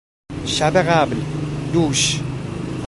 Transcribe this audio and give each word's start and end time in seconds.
شب 0.45 0.75
قبل، 0.77 1.15
دوش 1.73 2.21